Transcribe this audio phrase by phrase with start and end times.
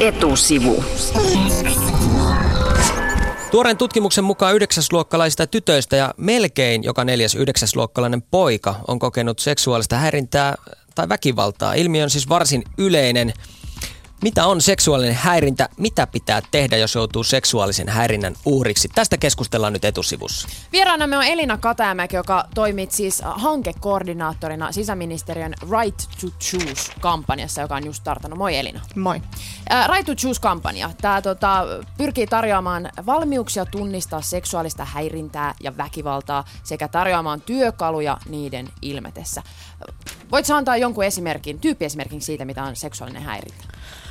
[0.00, 0.84] Etusivu.
[3.50, 10.54] Tuoreen tutkimuksen mukaan yhdeksäsluokkalaisista tytöistä ja melkein joka neljäs yhdeksäsluokkalainen poika on kokenut seksuaalista häirintää
[10.94, 11.74] tai väkivaltaa.
[11.74, 13.32] Ilmiö on siis varsin yleinen.
[14.22, 15.68] Mitä on seksuaalinen häirintä?
[15.76, 18.88] Mitä pitää tehdä, jos joutuu seksuaalisen häirinnän uhriksi?
[18.94, 20.48] Tästä keskustellaan nyt etusivussa.
[20.72, 28.00] Vieraanamme on Elina Katajamäki, joka toimii siis hankekoordinaattorina sisäministeriön Right to Choose-kampanjassa, joka on just
[28.00, 28.38] startannut.
[28.38, 28.80] Moi Elina.
[28.96, 29.22] Moi.
[29.86, 30.90] right to Choose-kampanja.
[31.00, 31.66] Tämä tota,
[31.96, 39.42] pyrkii tarjoamaan valmiuksia tunnistaa seksuaalista häirintää ja väkivaltaa sekä tarjoamaan työkaluja niiden ilmetessä.
[40.30, 43.64] Voitko antaa jonkun esimerkin, tyyppiesimerkin siitä, mitä on seksuaalinen häirintä?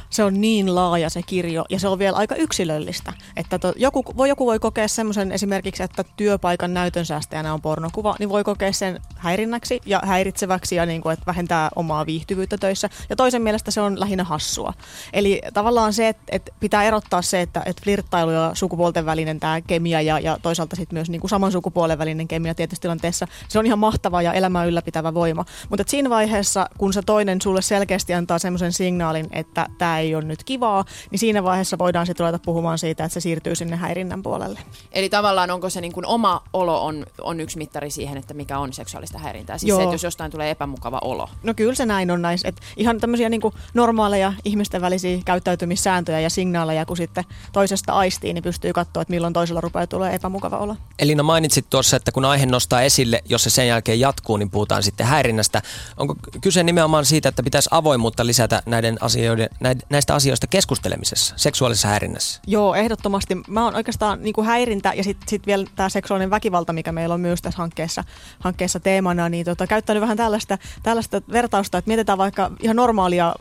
[0.09, 3.13] Se on niin laaja se kirjo ja se on vielä aika yksilöllistä.
[3.36, 8.16] Että to, joku, voi, joku voi kokea semmoisen esimerkiksi, että työpaikan näytön säästäjänä on pornokuva,
[8.20, 12.90] niin voi kokea sen häirinnäksi ja häiritseväksi ja niin kuin, että vähentää omaa viihtyvyyttä töissä.
[13.09, 14.73] Ja toisen mielestä se on lähinnä hassua.
[15.14, 19.62] Eli tavallaan se, että, että pitää erottaa se, että, että flirttailu ja sukupuolten välinen tämä
[19.62, 23.59] kemia ja, ja toisaalta sitten myös niin kuin saman sukupuolen välinen kemia tietysti tilanteessa, se
[23.59, 25.45] on ihan mahtava ja elämää ylläpitävä voima.
[25.69, 30.23] Mutta siinä vaiheessa, kun se toinen sulle selkeästi antaa semmoisen signaalin, että tämä ei ole
[30.23, 34.23] nyt kivaa, niin siinä vaiheessa voidaan sitten ruveta puhumaan siitä, että se siirtyy sinne häirinnän
[34.23, 34.59] puolelle.
[34.91, 38.59] Eli tavallaan onko se niin kuin oma olo on, on yksi mittari siihen, että mikä
[38.59, 39.58] on seksuaalista häirintää?
[39.58, 39.78] Siis Joo.
[39.78, 41.30] se, että jos jostain tulee epämukava olo.
[41.44, 42.39] No kyllä se näin on näin.
[42.44, 48.34] Että ihan tämmöisiä niin kuin normaaleja ihmisten välisiä käyttäytymissääntöjä ja signaaleja, kun sitten toisesta aistiin,
[48.34, 50.75] niin pystyy katsoa, että milloin toisella rupeaa tulee epämukava olo.
[51.00, 54.84] Elina mainitsit tuossa, että kun aihe nostaa esille, jos se sen jälkeen jatkuu, niin puhutaan
[54.84, 55.61] sitten häirinnästä.
[55.97, 59.50] Onko kyse nimenomaan siitä, että pitäisi avoimuutta lisätä näiden asioiden,
[59.90, 62.42] näistä asioista keskustelemisessa, seksuaalisessa häirinnässä?
[62.48, 63.38] Joo, ehdottomasti.
[63.48, 67.14] Mä oon oikeastaan niin kuin häirintä ja sitten sit vielä tämä seksuaalinen väkivalta, mikä meillä
[67.14, 68.04] on myös tässä hankkeessa,
[68.40, 73.36] hankkeessa teemana, niin tota, käyttänyt vähän tällaista, tällaista vertausta, että mietitään vaikka ihan normaalia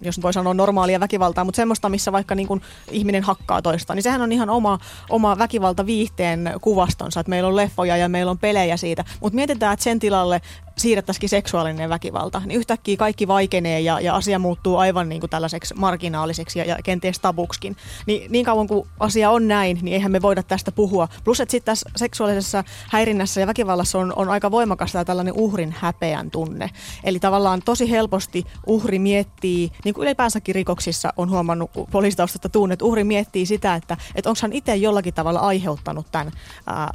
[0.00, 4.02] jos voi sanoa normaalia väkivaltaa, mutta semmoista, missä vaikka niin kuin ihminen hakkaa toista, niin
[4.02, 8.38] sehän on ihan oma, oma väkivalta viihteen kuvastonsa, että meillä on leffoja ja meillä on
[8.38, 10.40] pelejä siitä, mutta mietitään, että sen tilalle
[10.78, 15.74] siirrettäisikin seksuaalinen väkivalta, niin yhtäkkiä kaikki vaikenee ja, ja asia muuttuu aivan niin kuin tällaiseksi
[15.74, 17.76] marginaaliseksi ja, ja kenties tabuksikin.
[18.06, 21.08] Niin, niin kauan kuin asia on näin, niin eihän me voida tästä puhua.
[21.24, 25.74] Plus, että sitten tässä seksuaalisessa häirinnässä ja väkivallassa on, on aika voimakas tämä tällainen uhrin
[25.78, 26.70] häpeän tunne.
[27.04, 32.84] Eli tavallaan tosi helposti uhri miettii, niin kuin ylipäänsäkin rikoksissa on huomannut poliisitaustasta tunne, että
[32.84, 36.32] uhri miettii sitä, että, että onko hän itse jollakin tavalla aiheuttanut tämän,
[36.66, 36.90] ää,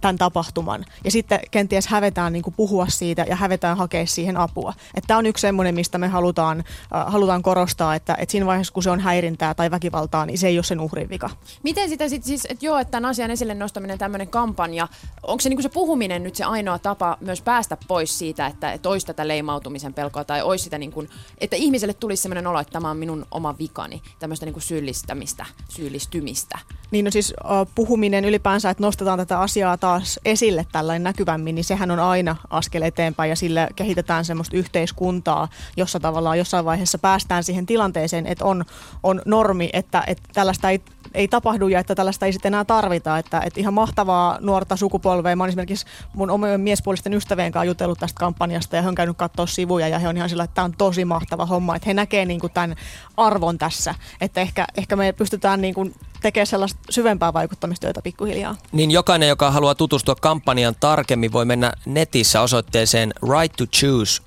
[0.00, 0.84] tämän tapahtuman.
[1.04, 4.72] Ja sitten kenties hävetään niin kuin puhua siitä ja hävetään hakea siihen apua.
[5.06, 8.82] Tämä on yksi semmoinen, mistä me halutaan, äh, halutaan korostaa, että, että siinä vaiheessa, kun
[8.82, 11.30] se on häirintää tai väkivaltaa, niin se ei ole sen uhrin vika.
[11.62, 14.88] Miten sitä sitten siis, että joo, että tämän asian esille nostaminen, tämmöinen kampanja,
[15.22, 18.88] onko se, niin se puhuminen nyt se ainoa tapa myös päästä pois siitä, että, että
[18.88, 21.08] olisi tätä leimautumisen pelkoa tai olisi sitä, niin kuin,
[21.38, 25.46] että ihmiselle tulisi sellainen olo, että tämä on minun oma vikani, tämmöistä niin kuin syyllistämistä,
[25.68, 26.58] syyllistymistä?
[26.90, 31.64] Niin no siis uh, puhuminen ylipäänsä, että nostetaan tätä asiaa taas esille tällainen näkyvämmin, niin
[31.64, 36.98] sehän on aina askel eteenpäin eteenpäin ja sille kehitetään semmoista yhteiskuntaa, jossa tavallaan jossain vaiheessa
[36.98, 38.64] päästään siihen tilanteeseen, että on,
[39.02, 40.80] on normi, että, että tällaista ei,
[41.14, 43.18] ei tapahdu ja että tällaista ei sitten enää tarvita.
[43.18, 45.36] Että, että ihan mahtavaa nuorta sukupolvea.
[45.36, 49.16] Mä oon esimerkiksi mun omien miespuolisten ystävien kanssa jutellut tästä kampanjasta ja he on käynyt
[49.16, 51.94] katsoa sivuja ja he on ihan sillä, että tämä on tosi mahtava homma, että he
[51.94, 52.76] näkee niin kuin tämän
[53.16, 53.94] arvon tässä.
[54.20, 58.56] Että ehkä, ehkä me pystytään niin kuin tekee sellaista syvempää vaikuttamistyötä pikkuhiljaa.
[58.72, 64.22] Niin jokainen, joka haluaa tutustua kampanjan tarkemmin, voi mennä netissä osoitteeseen right to choose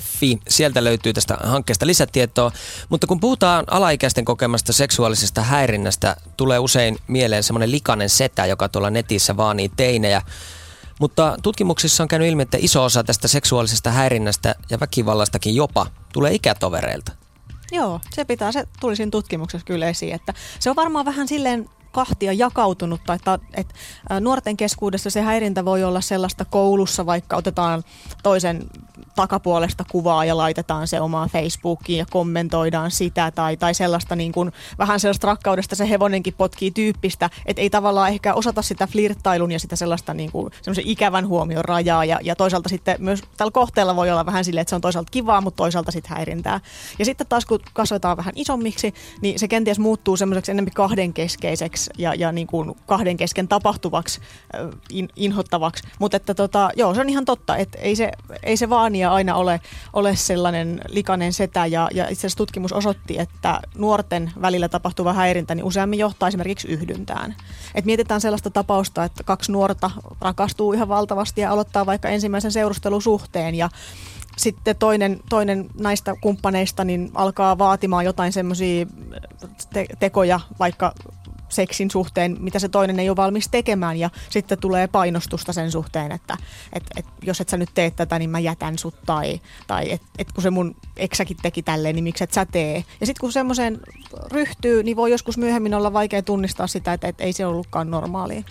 [0.00, 0.38] Fi.
[0.48, 2.52] Sieltä löytyy tästä hankkeesta lisätietoa.
[2.88, 8.90] Mutta kun puhutaan alaikäisten kokemasta seksuaalisesta häirinnästä, tulee usein mieleen semmoinen likainen setä, joka tuolla
[8.90, 10.22] netissä vaanii teinejä.
[11.00, 16.34] Mutta tutkimuksissa on käynyt ilmi, että iso osa tästä seksuaalisesta häirinnästä ja väkivallastakin jopa tulee
[16.34, 17.12] ikätovereilta.
[17.72, 21.70] Joo, se pitää, se tuli siinä tutkimuksessa kyllä esiin, että se on varmaan vähän silleen
[21.92, 23.74] kahtia jakautunutta, että, että
[24.20, 27.84] nuorten keskuudessa se häirintä voi olla sellaista koulussa, vaikka otetaan
[28.22, 28.66] toisen
[29.14, 34.52] takapuolesta kuvaa ja laitetaan se omaan Facebookiin ja kommentoidaan sitä tai, tai sellaista niin kuin,
[34.78, 39.60] vähän sellaista rakkaudesta se hevonenkin potkii tyyppistä, että ei tavallaan ehkä osata sitä flirttailun ja
[39.60, 40.50] sitä sellaista niin kuin,
[40.84, 44.70] ikävän huomion rajaa ja, ja toisaalta sitten myös tällä kohteella voi olla vähän silleen, että
[44.70, 46.60] se on toisaalta kivaa, mutta toisaalta sitten häirintää.
[46.98, 52.14] Ja sitten taas kun kasvetaan vähän isommiksi, niin se kenties muuttuu semmoiseksi enemmän kahdenkeskeiseksi ja,
[52.14, 54.20] ja niin kuin kahden kesken tapahtuvaksi
[54.90, 55.84] in, inhottavaksi.
[55.98, 58.10] Mutta että tota, joo, se on ihan totta, että ei se,
[58.42, 59.60] ei se vaan ja aina ole,
[59.92, 61.66] ole sellainen likainen setä.
[61.66, 66.68] Ja, ja itse asiassa tutkimus osoitti, että nuorten välillä tapahtuva häirintä niin useammin johtaa esimerkiksi
[66.68, 67.34] yhdyntään.
[67.74, 69.90] Et mietitään sellaista tapausta, että kaksi nuorta
[70.20, 73.68] rakastuu ihan valtavasti ja aloittaa vaikka ensimmäisen seurustelusuhteen ja
[74.36, 78.86] sitten toinen, toinen näistä kumppaneista niin alkaa vaatimaan jotain semmoisia
[79.72, 80.94] te- tekoja, vaikka
[81.48, 86.12] seksin suhteen, mitä se toinen ei ole valmis tekemään ja sitten tulee painostusta sen suhteen,
[86.12, 86.36] että
[86.72, 90.06] et, et, jos et sä nyt tee tätä, niin mä jätän sut tai, tai että
[90.18, 92.84] et kun se mun eksäkin teki tälleen, niin miksi et sä tee.
[93.00, 93.80] Ja sitten kun semmoiseen
[94.32, 98.42] ryhtyy, niin voi joskus myöhemmin olla vaikea tunnistaa sitä, että et ei se ollutkaan normaalia.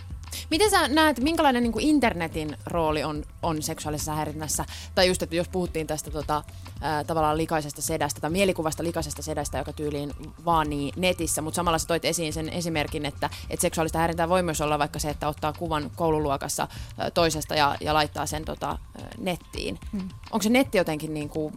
[0.50, 4.66] Miten sä näet, minkälainen niin kuin internetin rooli on, on seksuaalisessa häirinnässä?
[4.96, 6.44] Tai just, että jos puhuttiin tästä tota,
[6.82, 10.14] ää, tavallaan likaisesta sedästä tai mielikuvasta likaisesta sedästä, joka tyyliin
[10.46, 14.62] vaanii netissä, mutta samalla sä toit esiin sen esimerkin, että, että seksuaalista häirintää voi myös
[14.62, 18.78] olla vaikka se, että ottaa kuvan koululuokassa ää, toisesta ja, ja laittaa sen tota,
[19.18, 19.80] nettiin.
[19.92, 20.10] Hmm.
[20.32, 21.54] Onko se netti jotenkin niin kuin,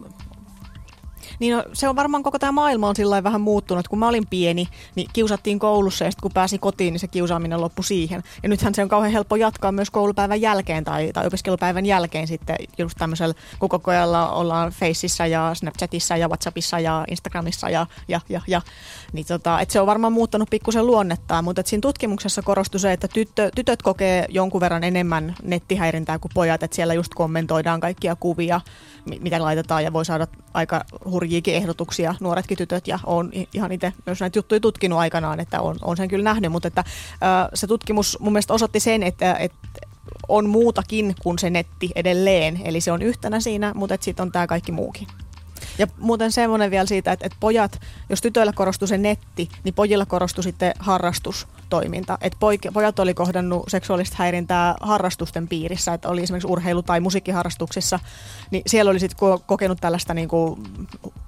[1.38, 3.88] niin no, se on varmaan koko tämä maailma on sillä vähän muuttunut.
[3.88, 7.61] Kun mä olin pieni, niin kiusattiin koulussa ja sitten kun pääsi kotiin, niin se kiusaaminen
[7.61, 8.23] loppui siihen.
[8.43, 12.56] Ja nythän se on kauhean helppo jatkaa myös koulupäivän jälkeen tai, tai opiskelupäivän jälkeen sitten
[12.78, 18.40] just tämmöisellä, koko ajan ollaan Faceissa ja Snapchatissa ja Whatsappissa ja Instagramissa ja, ja, ja,
[18.46, 18.62] ja.
[19.12, 23.08] Niin tota, et se on varmaan muuttanut pikkusen luonnettaan, mutta siinä tutkimuksessa korostui se, että
[23.08, 28.61] tyttö, tytöt kokee jonkun verran enemmän nettihäirintää kuin pojat, että siellä just kommentoidaan kaikkia kuvia,
[29.20, 30.84] mitä laitetaan ja voi saada aika
[31.17, 35.77] hurjiakin ehdotuksia, nuoretkin tytöt, ja on ihan itse myös näitä juttuja tutkinut aikanaan, että on,
[35.83, 36.85] on sen kyllä nähnyt, mutta että,
[37.55, 39.57] se tutkimus mun mielestä osoitti sen, että, että
[40.29, 44.47] on muutakin kuin se netti edelleen, eli se on yhtenä siinä, mutta sitten on tämä
[44.47, 45.07] kaikki muukin.
[45.79, 50.07] Ja muuten semmoinen vielä siitä, että, että pojat, jos tytöillä korostui se netti, niin pojilla
[50.07, 50.75] korostui sitten
[51.67, 52.19] harrastustoiminta.
[52.21, 57.99] Että poik- pojat oli kohdannut seksuaalista häirintää harrastusten piirissä, että oli esimerkiksi urheilu- tai musiikkiharrastuksissa,
[58.51, 60.63] niin siellä oli sitten kokenut tällaista niin kuin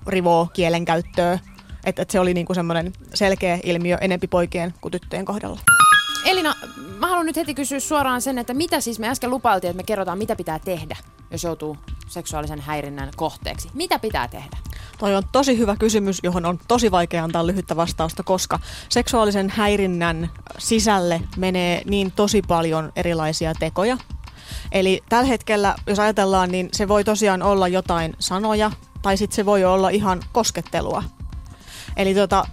[0.07, 1.39] rivoa kielenkäyttöä,
[1.85, 5.61] että, että se oli niin kuin semmoinen selkeä ilmiö enempi poikien kuin tyttöjen kohdalla.
[6.25, 6.55] Elina,
[6.99, 9.87] mä haluan nyt heti kysyä suoraan sen, että mitä siis me äsken lupailtiin, että me
[9.87, 10.97] kerrotaan, mitä pitää tehdä,
[11.31, 11.77] jos joutuu
[12.09, 13.69] seksuaalisen häirinnän kohteeksi.
[13.75, 14.57] Mitä pitää tehdä?
[14.99, 18.59] Toi on tosi hyvä kysymys, johon on tosi vaikea antaa lyhyttä vastausta, koska
[18.89, 23.97] seksuaalisen häirinnän sisälle menee niin tosi paljon erilaisia tekoja.
[24.73, 28.71] Eli tällä hetkellä, jos ajatellaan, niin se voi tosiaan olla jotain sanoja,
[29.03, 31.03] tai sitten se voi olla ihan koskettelua.
[31.97, 32.47] Eli tota,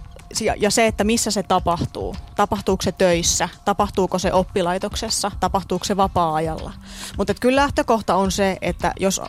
[0.56, 2.16] ja se, että missä se tapahtuu.
[2.36, 6.72] Tapahtuuko se töissä, tapahtuuko se oppilaitoksessa, tapahtuuko se vapaa-ajalla.
[7.18, 9.20] Mutta kyllä lähtökohta on se, että jos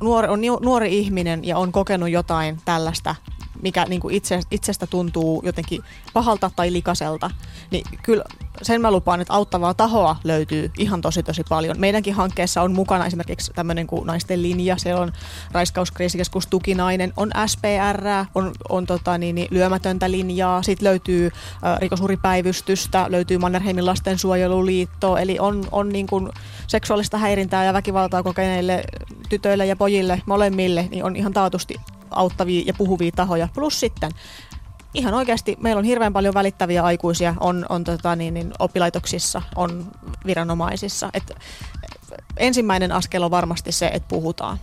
[0.00, 3.14] nuori, on nuori ihminen ja on kokenut jotain tällaista
[3.62, 5.82] mikä niin kuin itse, itsestä tuntuu jotenkin
[6.12, 7.30] pahalta tai likaselta,
[7.70, 8.24] niin kyllä
[8.62, 11.80] sen mä lupaan, että auttavaa tahoa löytyy ihan tosi tosi paljon.
[11.80, 15.12] Meidänkin hankkeessa on mukana esimerkiksi tämmöinen kuin naisten linja, se on
[15.52, 23.06] raiskauskriisikeskus Tukinainen, on SPR, on, on tota, niin, niin, lyömätöntä linjaa, sitten löytyy äh, rikosuripäivystystä,
[23.08, 26.28] löytyy Mannerheimin lastensuojeluliitto, eli on, on niin kuin
[26.66, 28.84] seksuaalista häirintää ja väkivaltaa kokeneille
[29.28, 31.76] tytöille ja pojille, molemmille, niin on ihan taatusti
[32.16, 33.48] auttavia ja puhuvia tahoja.
[33.54, 34.12] Plus sitten
[34.94, 39.92] ihan oikeasti meillä on hirveän paljon välittäviä aikuisia, on, on tota, niin, niin, oppilaitoksissa, on
[40.26, 41.10] viranomaisissa.
[41.14, 41.32] Et,
[42.36, 44.58] ensimmäinen askel on varmasti se, että puhutaan.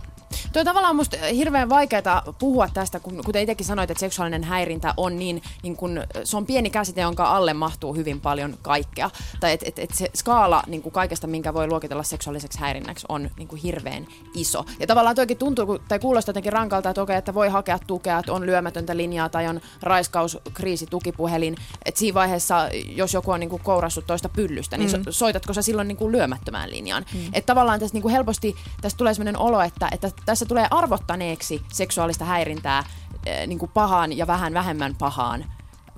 [0.52, 5.18] Tuo tavallaan musta hirveän vaikeaa puhua tästä, kun, kuten itsekin sanoit, että seksuaalinen häirintä on
[5.18, 9.10] niin, niin kun, se on pieni käsite, jonka alle mahtuu hyvin paljon kaikkea.
[9.40, 13.30] Tai että et, et se skaala niin kuin kaikesta, minkä voi luokitella seksuaaliseksi häirinnäksi, on
[13.36, 14.64] niin kuin hirveän iso.
[14.80, 18.32] Ja tavallaan toikin tuntuu, tai kuulostaa jotenkin rankalta, että, okei, että voi hakea tukea, että
[18.32, 21.56] on lyömätöntä linjaa tai on raiskauskriisi tukipuhelin.
[21.84, 25.04] Että siinä vaiheessa, jos joku on niin kuin kourassut toista pyllystä, niin mm.
[25.04, 27.06] so, soitatko sä silloin niin kuin lyömättömään linjaan?
[27.14, 27.20] Mm.
[27.32, 31.62] Että tavallaan tästä niin kuin helposti tästä tulee sellainen olo, että, että tässä tulee arvottaneeksi
[31.72, 32.84] seksuaalista häirintää
[33.26, 35.44] eh, niin kuin pahaan ja vähän vähemmän pahaan,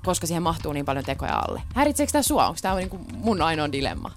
[0.05, 1.61] koska siihen mahtuu niin paljon tekoja alle.
[1.75, 2.47] Häiritseekö tämä sua?
[2.47, 4.11] Onko tämä niin mun ainoa dilemma?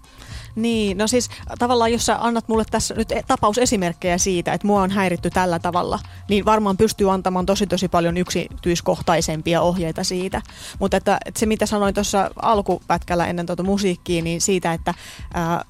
[0.55, 4.83] Niin, no siis tavallaan jos sä annat mulle tässä nyt e- tapausesimerkkejä siitä, että mua
[4.83, 10.43] on häiritty tällä tavalla, niin varmaan pystyy antamaan tosi tosi paljon yksityiskohtaisempia ohjeita siitä.
[10.79, 14.95] Mutta että, että se mitä sanoin tuossa alkupätkällä ennen tuota musiikkia, niin siitä, että
[15.35, 15.65] ää,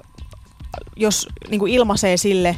[0.95, 2.55] jos niin ilmaisee sille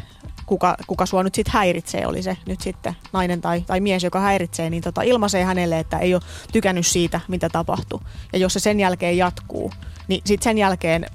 [0.49, 4.19] kuka, kuka sua nyt sitten häiritsee, oli se nyt sitten nainen tai, tai mies, joka
[4.19, 7.99] häiritsee, niin tota, ilmaisee hänelle, että ei ole tykännyt siitä, mitä tapahtui.
[8.33, 9.71] Ja jos se sen jälkeen jatkuu,
[10.07, 11.05] niin sitten sen jälkeen,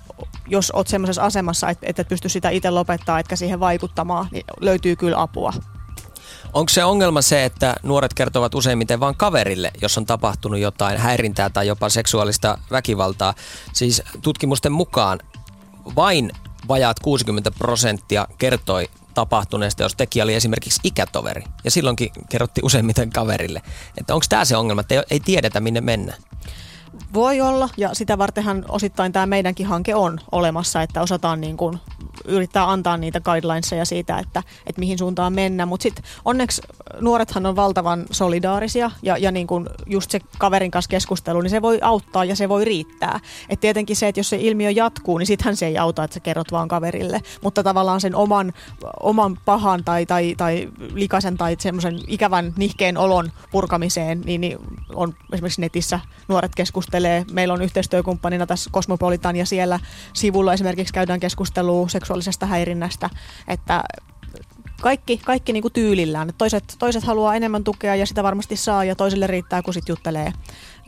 [0.48, 4.44] jos oot semmoisessa asemassa, että et et pysty sitä itse lopettaa, etkä siihen vaikuttamaan, niin
[4.60, 5.52] löytyy kyllä apua.
[6.52, 11.50] Onko se ongelma se, että nuoret kertovat useimmiten vain kaverille, jos on tapahtunut jotain häirintää
[11.50, 13.34] tai jopa seksuaalista väkivaltaa?
[13.72, 15.18] Siis tutkimusten mukaan
[15.96, 16.32] vain
[16.68, 21.42] vajaat 60 prosenttia kertoi tapahtuneesta, jos tekijä oli esimerkiksi ikätoveri.
[21.64, 23.62] Ja silloinkin kerrotti useimmiten kaverille.
[23.98, 26.14] Että onko tämä se ongelma, että ei, ei tiedetä minne mennä?
[27.14, 31.78] Voi olla, ja sitä vartenhan osittain tämä meidänkin hanke on olemassa, että osataan niin kuin
[32.24, 35.66] yrittää antaa niitä guidelinesia siitä, että, että mihin suuntaan mennä.
[35.66, 36.62] Mutta sitten onneksi
[37.00, 41.62] nuorethan on valtavan solidaarisia ja, ja niin kuin just se kaverin kanssa keskustelu, niin se
[41.62, 43.20] voi auttaa ja se voi riittää.
[43.48, 46.20] Et tietenkin se, että jos se ilmiö jatkuu, niin sittenhän se ei auta, että sä
[46.20, 47.22] kerrot vaan kaverille.
[47.42, 48.52] Mutta tavallaan sen oman,
[49.02, 54.58] oman pahan tai, tai, tai likaisen tai semmoisen ikävän nihkeen olon purkamiseen, niin, niin
[54.94, 57.24] on esimerkiksi netissä nuoret keskustelee.
[57.32, 59.80] Meillä on yhteistyökumppanina tässä Cosmopolitan ja siellä
[60.12, 63.10] sivulla esimerkiksi käydään keskustelua seksuaalisesta häirinnästä,
[63.48, 63.84] että
[64.80, 66.32] kaikki, kaikki niin kuin tyylillään.
[66.38, 70.32] Toiset, toiset haluaa enemmän tukea ja sitä varmasti saa ja toiselle riittää, kun sitten juttelee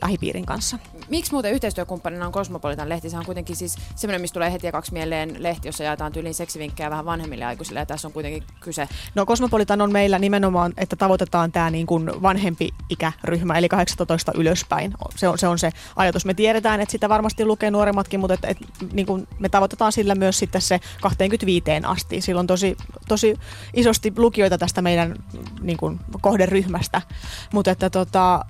[0.03, 0.79] lähipiirin kanssa.
[1.09, 3.11] Miksi muuten yhteistyökumppanina on Cosmopolitan lehti?
[3.11, 6.91] Se on kuitenkin siis semmoinen, mistä tulee heti kaksi mieleen lehti, jossa jaetaan tyyliin seksivinkkejä
[6.91, 8.89] vähän vanhemmille aikuisille ja tässä on kuitenkin kyse.
[9.15, 14.93] No Cosmopolitan on meillä nimenomaan, että tavoitetaan tämä niin kuin vanhempi ikäryhmä, eli 18 ylöspäin.
[15.17, 16.25] Se on, se on se ajatus.
[16.25, 20.15] Me tiedetään, että sitä varmasti lukee nuoremmatkin, mutta että, että, niin kuin me tavoitetaan sillä
[20.15, 22.21] myös sitten se 25 asti.
[22.21, 22.77] Silloin on tosi,
[23.09, 23.37] tosi
[23.75, 25.15] isosti lukijoita tästä meidän
[25.61, 27.03] niin kuin kohderyhmästä.
[27.53, 28.45] Mutta että tota,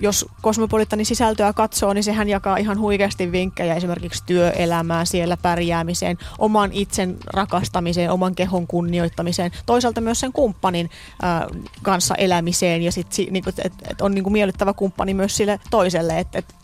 [0.00, 6.70] jos Kosmopolitanin sisältöä katsoo, niin sehän jakaa ihan huikeasti vinkkejä esimerkiksi työelämään, siellä pärjäämiseen, oman
[6.72, 10.90] itsen rakastamiseen, oman kehon kunnioittamiseen, toisaalta myös sen kumppanin
[11.24, 11.42] äh,
[11.82, 16.18] kanssa elämiseen ja sitten niin et, et on niin kuin miellyttävä kumppani myös sille toiselle,
[16.18, 16.54] että et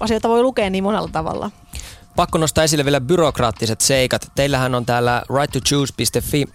[0.00, 1.50] asioita voi lukea niin monella tavalla.
[2.16, 4.32] Pakko nostaa esille vielä byrokraattiset seikat.
[4.34, 6.46] Teillähän on täällä righttochoose.fi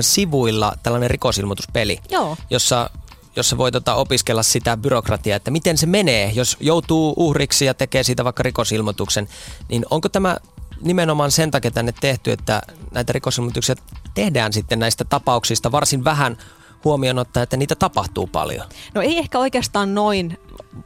[0.00, 2.36] sivuilla tällainen rikosilmoituspeli, Joo.
[2.50, 2.90] jossa
[3.36, 8.02] jossa voi tota opiskella sitä byrokratiaa, että miten se menee, jos joutuu uhriksi ja tekee
[8.02, 9.28] siitä vaikka rikosilmoituksen,
[9.68, 10.36] niin onko tämä
[10.80, 13.74] nimenomaan sen takia tänne tehty, että näitä rikosilmoituksia
[14.14, 16.36] tehdään sitten näistä tapauksista varsin vähän
[16.84, 18.66] huomioon ottaa, että niitä tapahtuu paljon?
[18.94, 20.38] No ei ehkä oikeastaan noin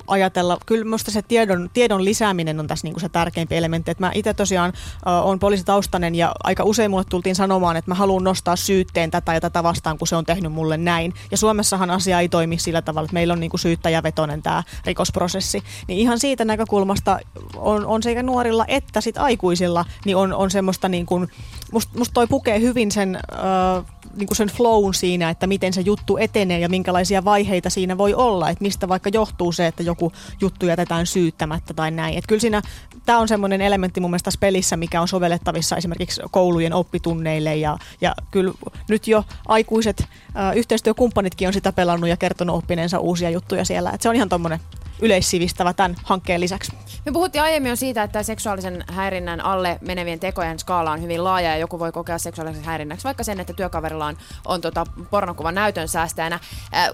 [0.06, 0.58] ajatella.
[0.66, 3.90] Kyllä minusta se tiedon, tiedon lisääminen on tässä niinku se tärkeimpi elementti.
[3.90, 4.72] Et mä itse tosiaan
[5.06, 9.34] äh, olen poliisitaustainen ja aika usein mulle tultiin sanomaan, että mä haluan nostaa syytteen tätä
[9.34, 11.12] ja tätä vastaan, kun se on tehnyt mulle näin.
[11.30, 15.62] Ja Suomessahan asia ei toimi sillä tavalla, että meillä on niinku syyttäjävetoinen tämä rikosprosessi.
[15.88, 17.18] Niin ihan siitä näkökulmasta
[17.56, 21.28] on, on sekä nuorilla että sit aikuisilla niin on, on semmoista, niin kuin,
[21.72, 23.84] musta must toi pukee hyvin sen, äh,
[24.16, 28.14] niin kuin sen flown siinä, että miten se juttu etenee ja minkälaisia vaiheita siinä voi
[28.14, 32.18] olla, että mistä vaikka johtuu se, että joku juttu jätetään syyttämättä tai näin.
[32.18, 32.62] Että kyllä siinä,
[33.06, 38.14] tämä on semmoinen elementti mun mielestä pelissä, mikä on sovellettavissa esimerkiksi koulujen oppitunneille ja, ja
[38.30, 38.52] kyllä
[38.88, 43.90] nyt jo aikuiset äh, yhteistyökumppanitkin on sitä pelannut ja kertonut oppineensa uusia juttuja siellä.
[43.90, 44.60] Että se on ihan tuommoinen
[45.02, 46.72] yleissivistävä tämän hankkeen lisäksi.
[47.06, 51.50] Me puhuttiin aiemmin jo siitä, että seksuaalisen häirinnän alle menevien tekojen skaala on hyvin laaja
[51.50, 55.88] ja joku voi kokea seksuaalisen häirinnäksi vaikka sen, että työkaverilla on, on tota pornokuvan näytön
[55.88, 56.40] säästäjänä.
[56.74, 56.88] Äh,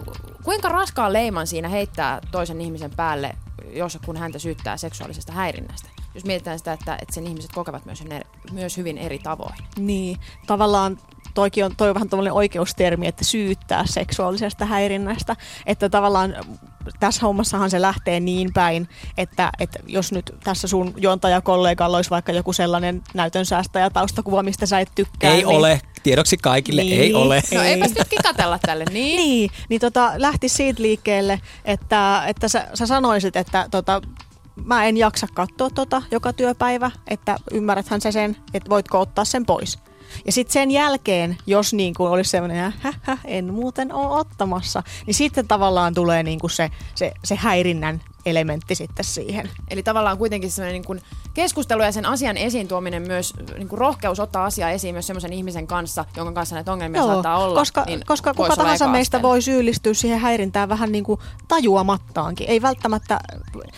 [0.45, 3.37] kuinka raskaan leiman siinä heittää toisen ihmisen päälle,
[3.73, 5.89] jos kun häntä syyttää seksuaalisesta häirinnästä?
[6.15, 8.05] Jos mietitään sitä, että, että sen ihmiset kokevat myös,
[8.53, 9.57] myös hyvin eri tavoin.
[9.79, 10.17] Niin,
[10.47, 10.99] tavallaan
[11.35, 15.37] toikin on, toi on vähän tämmöinen oikeustermi, että syyttää seksuaalisesta häirinnästä.
[15.67, 16.35] Että tavallaan
[17.01, 22.33] tässä hommassahan se lähtee niin päin, että, että jos nyt tässä sun juontajakollegalla olisi vaikka
[22.33, 25.31] joku sellainen näytön säästäjä taustakuva, mistä sä et tykkää.
[25.31, 25.81] Ei niin, ole.
[26.03, 27.01] Tiedoksi kaikille, Niin.
[27.01, 27.43] ei ole.
[27.55, 27.69] No Ei.
[27.73, 29.17] eipäs nyt kikatella tälle, niin?
[29.17, 34.03] Niin, niin tota, lähti siitä liikkeelle, että, että sä, sä sanoisit, että tota,
[34.65, 39.47] mä en jaksa katsoa tota joka työpäivä, että ymmärräthän sä sen, että voitko ottaa sen
[39.47, 39.79] pois.
[40.27, 42.73] Ja sitten sen jälkeen, jos niin kuin olisi semmoinen,
[43.25, 48.75] en muuten ole ottamassa, niin sitten tavallaan tulee niin kuin se, se, se häirinnän elementti
[48.75, 49.51] sitten siihen.
[49.71, 51.01] Eli tavallaan kuitenkin semmoinen niin kuin
[51.35, 55.33] keskustelu ja sen asian esiin tuominen myös niin kuin rohkeus ottaa asiaa esiin myös semmoisen
[55.33, 57.61] ihmisen kanssa, jonka kanssa näitä ongelmia saattaa olla.
[57.61, 62.51] koska, niin koska kuka tahansa meistä voi syyllistyä siihen häirintään vähän niin kuin tajuamattaankin.
[62.51, 63.21] Ei välttämättä,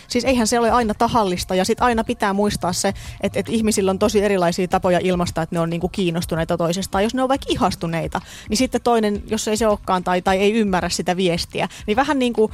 [0.07, 3.91] siis eihän se ole aina tahallista ja sitten aina pitää muistaa se, että, että ihmisillä
[3.91, 7.03] on tosi erilaisia tapoja ilmaista, että ne on niin kuin kiinnostuneita toisestaan.
[7.03, 10.53] Jos ne on vaikka ihastuneita, niin sitten toinen, jos ei se olekaan tai, tai ei
[10.53, 12.51] ymmärrä sitä viestiä, niin vähän niin kuin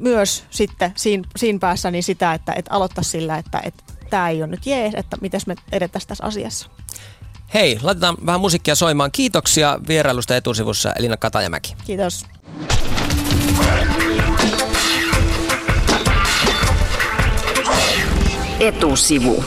[0.00, 4.42] myös sitten siinä, siinä päässä niin sitä, että, että aloittaa sillä, että, että tämä ei
[4.42, 6.68] ole nyt jees, että miten me edettäisiin tässä asiassa.
[7.54, 9.12] Hei, laitetaan vähän musiikkia soimaan.
[9.12, 11.74] Kiitoksia vierailusta etusivussa Elina Katajamäki.
[11.86, 12.26] Kiitos.
[18.60, 19.44] Etusivu.